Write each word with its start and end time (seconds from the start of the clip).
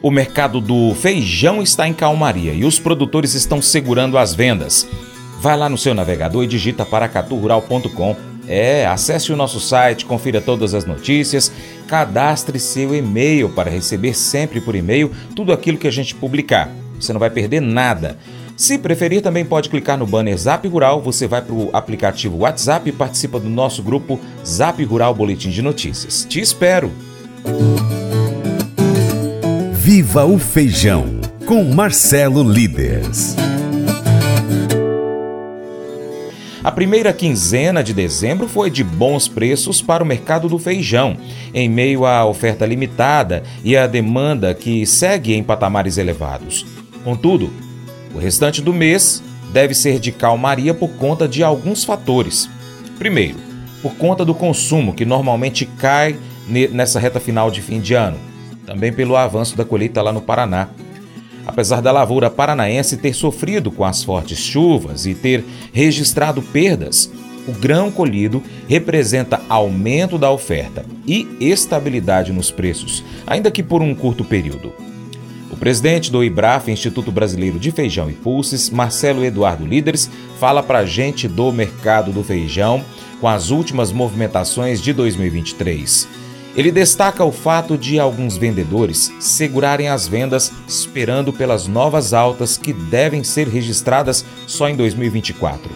O 0.00 0.10
mercado 0.10 0.60
do 0.60 0.94
feijão 0.94 1.60
está 1.60 1.88
em 1.88 1.92
calmaria 1.92 2.52
e 2.52 2.64
os 2.64 2.78
produtores 2.78 3.34
estão 3.34 3.60
segurando 3.60 4.16
as 4.16 4.32
vendas. 4.32 4.86
Vai 5.40 5.56
lá 5.56 5.68
no 5.68 5.78
seu 5.78 5.94
navegador 5.94 6.44
e 6.44 6.46
digita 6.46 6.86
paracaturural.com. 6.86 8.16
É, 8.46 8.86
acesse 8.86 9.32
o 9.32 9.36
nosso 9.36 9.60
site, 9.60 10.06
confira 10.06 10.40
todas 10.40 10.72
as 10.72 10.86
notícias, 10.86 11.52
cadastre 11.86 12.58
seu 12.58 12.94
e-mail 12.94 13.50
para 13.50 13.70
receber 13.70 14.14
sempre 14.14 14.60
por 14.60 14.74
e-mail 14.74 15.10
tudo 15.36 15.52
aquilo 15.52 15.76
que 15.76 15.86
a 15.88 15.92
gente 15.92 16.14
publicar. 16.14 16.70
Você 16.98 17.12
não 17.12 17.20
vai 17.20 17.28
perder 17.28 17.60
nada. 17.60 18.16
Se 18.56 18.78
preferir, 18.78 19.22
também 19.22 19.44
pode 19.44 19.68
clicar 19.68 19.98
no 19.98 20.06
banner 20.06 20.36
Zap 20.36 20.66
Rural, 20.66 21.00
você 21.00 21.28
vai 21.28 21.42
para 21.42 21.54
o 21.54 21.70
aplicativo 21.72 22.38
WhatsApp 22.38 22.88
e 22.88 22.92
participa 22.92 23.38
do 23.38 23.48
nosso 23.48 23.82
grupo 23.82 24.18
Zap 24.44 24.82
Rural 24.82 25.14
Boletim 25.14 25.50
de 25.50 25.62
Notícias. 25.62 26.26
Te 26.28 26.40
espero! 26.40 26.90
Viva 29.90 30.26
o 30.26 30.38
Feijão, 30.38 31.18
com 31.46 31.64
Marcelo 31.64 32.42
Líderes. 32.42 33.34
A 36.62 36.70
primeira 36.70 37.10
quinzena 37.10 37.82
de 37.82 37.94
dezembro 37.94 38.46
foi 38.46 38.70
de 38.70 38.84
bons 38.84 39.28
preços 39.28 39.80
para 39.80 40.04
o 40.04 40.06
mercado 40.06 40.46
do 40.46 40.58
feijão, 40.58 41.16
em 41.54 41.70
meio 41.70 42.04
à 42.04 42.26
oferta 42.26 42.66
limitada 42.66 43.42
e 43.64 43.78
à 43.78 43.86
demanda 43.86 44.52
que 44.52 44.84
segue 44.84 45.32
em 45.32 45.42
patamares 45.42 45.96
elevados. 45.96 46.66
Contudo, 47.02 47.50
o 48.14 48.18
restante 48.18 48.60
do 48.60 48.74
mês 48.74 49.22
deve 49.54 49.72
ser 49.72 49.98
de 49.98 50.12
calmaria 50.12 50.74
por 50.74 50.90
conta 50.96 51.26
de 51.26 51.42
alguns 51.42 51.82
fatores. 51.82 52.46
Primeiro, 52.98 53.38
por 53.80 53.94
conta 53.94 54.22
do 54.22 54.34
consumo, 54.34 54.92
que 54.92 55.06
normalmente 55.06 55.64
cai 55.64 56.14
nessa 56.46 57.00
reta 57.00 57.18
final 57.18 57.50
de 57.50 57.62
fim 57.62 57.80
de 57.80 57.94
ano 57.94 58.28
também 58.68 58.92
pelo 58.92 59.16
avanço 59.16 59.56
da 59.56 59.64
colheita 59.64 60.02
lá 60.02 60.12
no 60.12 60.20
Paraná. 60.20 60.68
Apesar 61.46 61.80
da 61.80 61.90
lavoura 61.90 62.28
paranaense 62.28 62.98
ter 62.98 63.14
sofrido 63.14 63.70
com 63.70 63.82
as 63.82 64.04
fortes 64.04 64.38
chuvas 64.38 65.06
e 65.06 65.14
ter 65.14 65.42
registrado 65.72 66.42
perdas, 66.42 67.10
o 67.48 67.52
grão 67.52 67.90
colhido 67.90 68.42
representa 68.68 69.40
aumento 69.48 70.18
da 70.18 70.30
oferta 70.30 70.84
e 71.06 71.26
estabilidade 71.40 72.30
nos 72.30 72.50
preços, 72.50 73.02
ainda 73.26 73.50
que 73.50 73.62
por 73.62 73.80
um 73.80 73.94
curto 73.94 74.22
período. 74.22 74.70
O 75.50 75.56
presidente 75.56 76.12
do 76.12 76.22
IBRAF, 76.22 76.70
Instituto 76.70 77.10
Brasileiro 77.10 77.58
de 77.58 77.70
Feijão 77.70 78.10
e 78.10 78.12
Pulses, 78.12 78.68
Marcelo 78.68 79.24
Eduardo 79.24 79.64
Líderes, 79.64 80.10
fala 80.38 80.62
para 80.62 80.80
a 80.80 80.84
gente 80.84 81.26
do 81.26 81.50
mercado 81.50 82.12
do 82.12 82.22
feijão 82.22 82.84
com 83.18 83.26
as 83.26 83.48
últimas 83.48 83.90
movimentações 83.90 84.82
de 84.82 84.92
2023. 84.92 86.27
Ele 86.56 86.72
destaca 86.72 87.22
o 87.24 87.30
fato 87.30 87.76
de 87.76 88.00
alguns 88.00 88.36
vendedores 88.36 89.12
segurarem 89.20 89.88
as 89.88 90.08
vendas 90.08 90.52
esperando 90.66 91.32
pelas 91.32 91.66
novas 91.66 92.12
altas 92.12 92.56
que 92.56 92.72
devem 92.72 93.22
ser 93.22 93.46
registradas 93.46 94.24
só 94.46 94.68
em 94.68 94.74
2024. 94.74 95.70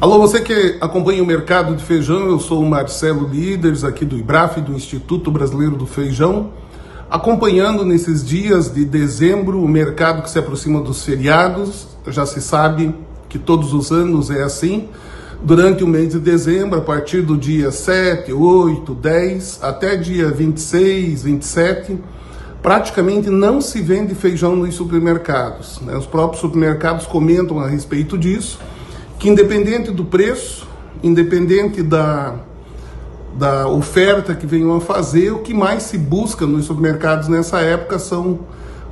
Alô, 0.00 0.18
você 0.18 0.40
que 0.40 0.78
acompanha 0.80 1.22
o 1.22 1.26
mercado 1.26 1.76
de 1.76 1.84
feijão, 1.84 2.26
eu 2.26 2.40
sou 2.40 2.62
o 2.62 2.66
Marcelo 2.68 3.28
Líderes, 3.28 3.84
aqui 3.84 4.04
do 4.04 4.16
IBRAF, 4.16 4.60
do 4.62 4.72
Instituto 4.72 5.30
Brasileiro 5.30 5.76
do 5.76 5.86
Feijão, 5.86 6.52
acompanhando 7.10 7.84
nesses 7.84 8.26
dias 8.26 8.72
de 8.72 8.84
dezembro 8.84 9.62
o 9.62 9.68
mercado 9.68 10.22
que 10.22 10.30
se 10.30 10.38
aproxima 10.38 10.80
dos 10.80 11.04
feriados. 11.04 11.86
Já 12.06 12.24
se 12.24 12.40
sabe 12.40 12.94
que 13.28 13.38
todos 13.38 13.74
os 13.74 13.92
anos 13.92 14.30
é 14.30 14.42
assim 14.42 14.88
durante 15.42 15.82
o 15.82 15.86
mês 15.86 16.12
de 16.12 16.18
dezembro, 16.18 16.78
a 16.78 16.82
partir 16.82 17.22
do 17.22 17.36
dia 17.36 17.70
7, 17.70 18.32
8, 18.32 18.94
10 18.94 19.60
até 19.62 19.96
dia 19.96 20.30
26, 20.30 21.22
27, 21.22 21.98
praticamente 22.62 23.30
não 23.30 23.60
se 23.60 23.80
vende 23.80 24.14
feijão 24.14 24.54
nos 24.54 24.74
supermercados. 24.74 25.80
Né? 25.80 25.96
Os 25.96 26.06
próprios 26.06 26.40
supermercados 26.40 27.06
comentam 27.06 27.58
a 27.58 27.68
respeito 27.68 28.18
disso, 28.18 28.60
que 29.18 29.28
independente 29.28 29.90
do 29.90 30.04
preço, 30.04 30.68
independente 31.02 31.82
da, 31.82 32.34
da 33.38 33.66
oferta 33.66 34.34
que 34.34 34.46
venham 34.46 34.76
a 34.76 34.80
fazer, 34.80 35.32
o 35.32 35.38
que 35.38 35.54
mais 35.54 35.84
se 35.84 35.96
busca 35.96 36.46
nos 36.46 36.66
supermercados 36.66 37.28
nessa 37.28 37.60
época 37.60 37.98
são 37.98 38.40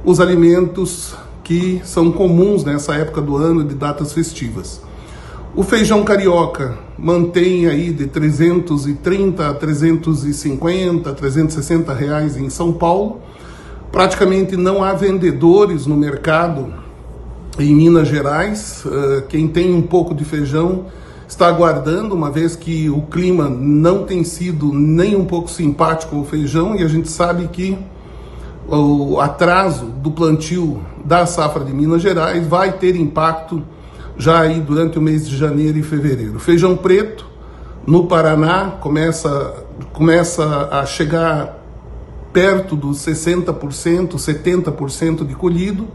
os 0.03 0.19
alimentos 0.19 1.15
que 1.45 1.81
são 1.85 2.11
comuns 2.11 2.65
nessa 2.65 2.95
época 2.95 3.21
do 3.21 3.37
ano 3.37 3.65
de 3.65 3.75
datas 3.75 4.13
festivas. 4.13 4.88
O 5.55 5.63
feijão 5.63 6.05
carioca 6.05 6.79
mantém 6.99 7.67
aí 7.67 7.91
de 7.91 8.07
330 8.07 9.49
a 9.49 9.55
350, 9.55 11.13
360 11.13 11.93
reais 11.95 12.37
em 12.37 12.51
São 12.51 12.73
Paulo. 12.73 13.21
Praticamente 13.91 14.57
não 14.57 14.85
há 14.85 14.93
vendedores 14.93 15.87
no 15.87 15.97
mercado 15.97 16.73
em 17.59 17.75
Minas 17.75 18.09
Gerais. 18.09 18.85
Eh, 18.87 19.25
quem 19.29 19.49
tem 19.49 19.75
um 19.75 19.83
pouco 19.83 20.15
de 20.15 20.25
feijão 20.25 20.87
está 21.27 21.49
aguardando, 21.49 22.15
uma 22.15 22.31
vez 22.31 22.55
que 22.55 22.89
o 22.89 23.03
clima 23.03 23.49
não 23.49 24.05
tem 24.05 24.23
sido 24.25 24.73
nem 24.73 25.17
um 25.17 25.25
pouco 25.25 25.51
simpático 25.51 26.15
com 26.15 26.21
o 26.21 26.25
feijão 26.25 26.77
e 26.77 26.83
a 26.83 26.89
gente 26.89 27.09
sabe 27.09 27.49
que 27.49 27.77
o 28.69 29.19
atraso 29.19 29.87
do 29.87 30.11
plantio 30.11 30.81
da 31.05 31.25
safra 31.25 31.65
de 31.65 31.73
Minas 31.73 32.03
Gerais 32.03 32.47
vai 32.47 32.73
ter 32.73 32.95
impacto 32.97 33.63
já 34.19 34.41
aí 34.41 34.61
durante 34.61 34.99
o 34.99 35.01
mês 35.01 35.27
de 35.29 35.37
janeiro 35.37 35.79
e 35.79 35.83
fevereiro. 35.83 36.41
Feijão 36.41 36.77
preto 36.77 37.25
no 37.87 38.07
Paraná 38.07 38.73
começa, 38.81 39.65
começa 39.93 40.69
a 40.73 40.85
chegar 40.85 41.57
perto 42.33 42.77
dos 42.77 42.99
60%, 42.99 44.17
70% 44.17 45.27
de 45.27 45.35
colhido, 45.35 45.87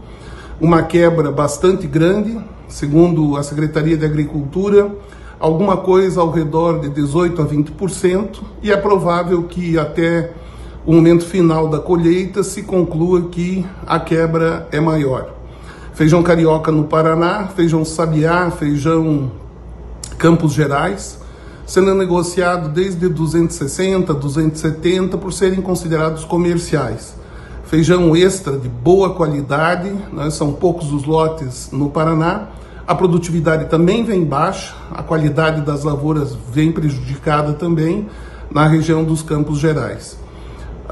uma 0.60 0.82
quebra 0.82 1.30
bastante 1.30 1.86
grande, 1.86 2.36
segundo 2.66 3.36
a 3.36 3.42
Secretaria 3.42 3.96
de 3.96 4.04
Agricultura, 4.04 4.90
alguma 5.38 5.76
coisa 5.76 6.20
ao 6.20 6.30
redor 6.30 6.80
de 6.80 6.88
18 6.88 7.42
a 7.42 7.46
20%, 7.46 8.40
e 8.62 8.72
é 8.72 8.76
provável 8.76 9.44
que 9.44 9.78
até 9.78 10.32
o 10.86 10.92
momento 10.92 11.24
final 11.24 11.68
da 11.68 11.78
colheita 11.78 12.42
se 12.42 12.62
conclua 12.62 13.28
que 13.28 13.64
a 13.86 14.00
quebra 14.00 14.66
é 14.72 14.80
maior 14.80 15.43
feijão 15.94 16.22
carioca 16.22 16.72
no 16.72 16.84
Paraná, 16.84 17.48
feijão 17.54 17.84
sabiá, 17.84 18.50
feijão 18.50 19.30
Campos 20.18 20.52
Gerais, 20.52 21.18
sendo 21.64 21.94
negociado 21.94 22.68
desde 22.68 23.08
260, 23.08 24.12
270 24.12 25.16
por 25.16 25.32
serem 25.32 25.62
considerados 25.62 26.24
comerciais. 26.24 27.14
Feijão 27.64 28.14
extra 28.14 28.58
de 28.58 28.68
boa 28.68 29.14
qualidade, 29.14 29.90
né, 30.12 30.30
são 30.30 30.52
poucos 30.52 30.92
os 30.92 31.04
lotes 31.04 31.70
no 31.72 31.88
Paraná. 31.88 32.48
A 32.86 32.94
produtividade 32.94 33.66
também 33.66 34.04
vem 34.04 34.24
baixa, 34.24 34.74
a 34.90 35.02
qualidade 35.02 35.62
das 35.62 35.84
lavouras 35.84 36.36
vem 36.52 36.70
prejudicada 36.70 37.54
também 37.54 38.08
na 38.50 38.66
região 38.66 39.02
dos 39.02 39.22
Campos 39.22 39.58
Gerais. 39.58 40.23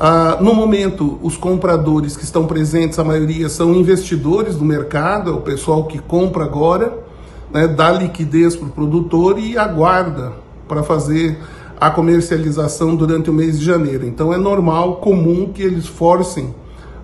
Ah, 0.05 0.39
no 0.41 0.53
momento, 0.53 1.17
os 1.23 1.37
compradores 1.37 2.17
que 2.17 2.25
estão 2.25 2.45
presentes, 2.45 2.99
a 2.99 3.05
maioria 3.05 3.49
são 3.49 3.73
investidores 3.73 4.57
do 4.57 4.65
mercado, 4.65 5.31
é 5.31 5.33
o 5.33 5.41
pessoal 5.41 5.85
que 5.85 5.97
compra 6.01 6.43
agora, 6.43 6.99
né, 7.53 7.69
dá 7.69 7.93
liquidez 7.93 8.57
para 8.57 8.67
o 8.67 8.71
produtor 8.71 9.39
e 9.39 9.57
aguarda 9.57 10.33
para 10.67 10.83
fazer 10.83 11.39
a 11.81 11.89
comercialização 11.89 12.97
durante 12.97 13.31
o 13.31 13.33
mês 13.33 13.61
de 13.61 13.65
janeiro. 13.65 14.05
Então 14.05 14.35
é 14.35 14.37
normal, 14.37 14.97
comum 14.97 15.53
que 15.55 15.63
eles 15.63 15.87
forcem 15.87 16.53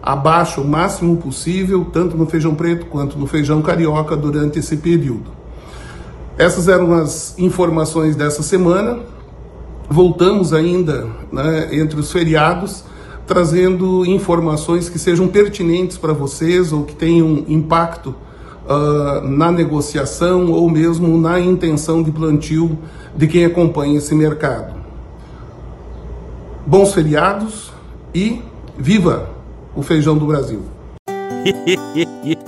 abaixo 0.03 0.61
o 0.61 0.67
máximo 0.67 1.19
possível, 1.19 1.87
tanto 1.93 2.17
no 2.17 2.27
feijão 2.27 2.57
preto 2.57 2.87
quanto 2.87 3.17
no 3.17 3.29
feijão 3.29 3.63
carioca 3.63 4.17
durante 4.17 4.59
esse 4.59 4.77
período. 4.77 5.31
Essas 6.37 6.67
eram 6.67 6.93
as 6.95 7.39
informações 7.39 8.17
dessa 8.17 8.43
semana 8.43 8.99
voltamos 9.89 10.53
ainda 10.53 11.07
né, 11.33 11.69
entre 11.73 11.99
os 11.99 12.13
feriados, 12.13 12.85
trazendo 13.27 14.07
informações 14.07 14.89
que 14.89 14.99
sejam 14.99 15.29
pertinentes 15.29 15.97
para 15.97 16.13
vocês 16.13 16.73
ou 16.73 16.85
que 16.85 16.95
tenham 16.95 17.45
impacto 17.49 18.15
uh, 18.65 19.27
na 19.27 19.51
negociação 19.51 20.51
ou 20.51 20.69
mesmo 20.71 21.19
na 21.19 21.41
intenção 21.41 22.03
de 22.03 22.11
plantio 22.11 22.79
de 23.17 23.27
quem 23.27 23.45
acompanha 23.45 23.99
esse 23.99 24.15
mercado. 24.15 24.75
Bons 26.67 26.93
feriados 26.93 27.73
e 28.15 28.43
viva 28.77 29.31
o 29.75 29.83
feijão 29.83 30.17
do 30.17 30.27
Brasil! 30.27 30.63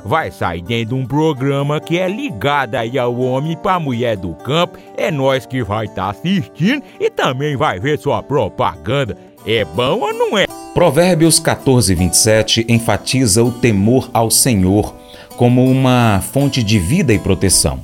vai 0.05 0.31
sair 0.31 0.61
dentro 0.61 0.95
de 0.95 1.01
um 1.01 1.05
programa 1.05 1.79
que 1.79 1.97
é 1.97 2.07
ligado 2.07 2.75
aí 2.75 2.97
ao 2.97 3.15
homem 3.19 3.57
para 3.57 3.75
a 3.75 3.79
mulher 3.79 4.17
do 4.17 4.33
campo. 4.33 4.77
É 4.97 5.11
nós 5.11 5.45
que 5.45 5.63
vai 5.63 5.85
estar 5.85 6.03
tá 6.03 6.09
assistindo 6.09 6.83
e 6.99 7.09
também 7.09 7.55
vai 7.55 7.79
ver 7.79 7.99
sua 7.99 8.21
propaganda. 8.21 9.17
É 9.45 9.65
bom 9.65 9.99
ou 9.99 10.13
não 10.13 10.37
é? 10.37 10.45
Provérbios 10.73 11.39
14, 11.39 11.93
27 11.93 12.65
enfatiza 12.69 13.43
o 13.43 13.51
temor 13.51 14.09
ao 14.13 14.31
Senhor 14.31 14.95
como 15.35 15.65
uma 15.65 16.21
fonte 16.31 16.63
de 16.63 16.79
vida 16.79 17.13
e 17.13 17.19
proteção. 17.19 17.79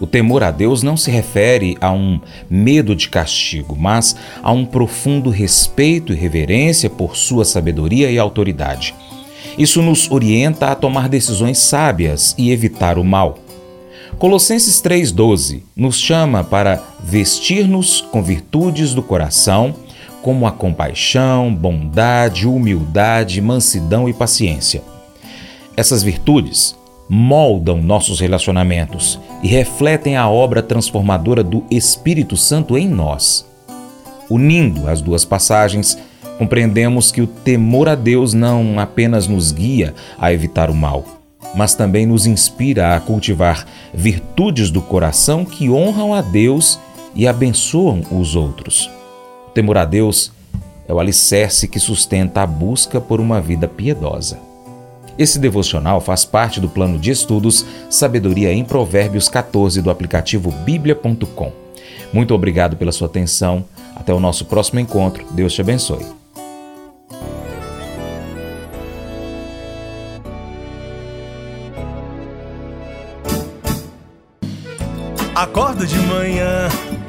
O 0.00 0.06
temor 0.06 0.42
a 0.42 0.50
Deus 0.50 0.82
não 0.82 0.96
se 0.96 1.12
refere 1.12 1.76
a 1.80 1.92
um 1.92 2.20
medo 2.50 2.96
de 2.96 3.08
castigo, 3.08 3.76
mas 3.78 4.16
a 4.42 4.50
um 4.50 4.64
profundo 4.64 5.30
respeito 5.30 6.12
e 6.12 6.16
reverência 6.16 6.90
por 6.90 7.16
sua 7.16 7.44
sabedoria 7.44 8.10
e 8.10 8.18
autoridade. 8.18 8.94
Isso 9.58 9.82
nos 9.82 10.10
orienta 10.10 10.68
a 10.68 10.74
tomar 10.74 11.08
decisões 11.08 11.58
sábias 11.58 12.34
e 12.38 12.50
evitar 12.50 12.98
o 12.98 13.04
mal. 13.04 13.38
Colossenses 14.18 14.80
3,12 14.80 15.62
nos 15.74 15.98
chama 15.98 16.44
para 16.44 16.82
vestir-nos 17.02 18.00
com 18.00 18.22
virtudes 18.22 18.94
do 18.94 19.02
coração, 19.02 19.74
como 20.22 20.46
a 20.46 20.52
compaixão, 20.52 21.52
bondade, 21.52 22.46
humildade, 22.46 23.40
mansidão 23.40 24.08
e 24.08 24.12
paciência. 24.12 24.82
Essas 25.76 26.02
virtudes 26.02 26.76
moldam 27.08 27.82
nossos 27.82 28.20
relacionamentos 28.20 29.18
e 29.42 29.48
refletem 29.48 30.16
a 30.16 30.28
obra 30.28 30.62
transformadora 30.62 31.42
do 31.42 31.64
Espírito 31.70 32.36
Santo 32.36 32.78
em 32.78 32.88
nós. 32.88 33.44
Unindo 34.30 34.88
as 34.88 35.02
duas 35.02 35.24
passagens, 35.24 35.98
compreendemos 36.42 37.12
que 37.12 37.22
o 37.22 37.26
temor 37.28 37.88
a 37.88 37.94
Deus 37.94 38.34
não 38.34 38.80
apenas 38.80 39.28
nos 39.28 39.52
guia 39.52 39.94
a 40.18 40.32
evitar 40.32 40.70
o 40.70 40.74
mal, 40.74 41.04
mas 41.54 41.72
também 41.72 42.04
nos 42.04 42.26
inspira 42.26 42.96
a 42.96 43.00
cultivar 43.00 43.64
virtudes 43.94 44.68
do 44.68 44.82
coração 44.82 45.44
que 45.44 45.70
honram 45.70 46.12
a 46.12 46.20
Deus 46.20 46.80
e 47.14 47.28
abençoam 47.28 48.02
os 48.10 48.34
outros. 48.34 48.90
O 49.46 49.50
temor 49.50 49.78
a 49.78 49.84
Deus 49.84 50.32
é 50.88 50.92
o 50.92 50.98
alicerce 50.98 51.68
que 51.68 51.78
sustenta 51.78 52.42
a 52.42 52.46
busca 52.46 53.00
por 53.00 53.20
uma 53.20 53.40
vida 53.40 53.68
piedosa. 53.68 54.36
Esse 55.16 55.38
devocional 55.38 56.00
faz 56.00 56.24
parte 56.24 56.58
do 56.58 56.68
plano 56.68 56.98
de 56.98 57.12
estudos 57.12 57.64
Sabedoria 57.88 58.52
em 58.52 58.64
Provérbios 58.64 59.28
14 59.28 59.80
do 59.80 59.92
aplicativo 59.92 60.50
bíblia.com. 60.50 61.52
Muito 62.12 62.34
obrigado 62.34 62.76
pela 62.76 62.90
sua 62.90 63.06
atenção. 63.06 63.64
Até 63.94 64.12
o 64.12 64.18
nosso 64.18 64.46
próximo 64.46 64.80
encontro. 64.80 65.24
Deus 65.30 65.52
te 65.52 65.60
abençoe. 65.60 66.21